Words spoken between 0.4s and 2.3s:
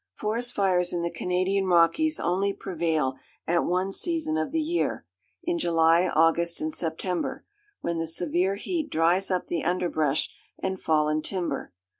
fires in the Canadian Rockies